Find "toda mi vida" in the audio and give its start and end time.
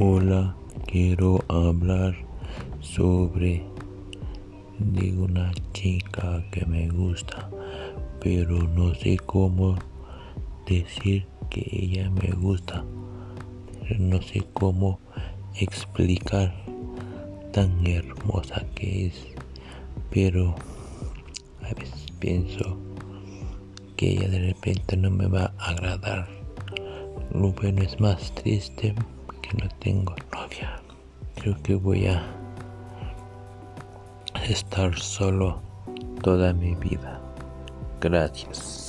36.22-37.20